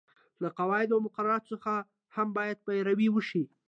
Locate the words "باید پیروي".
2.37-3.07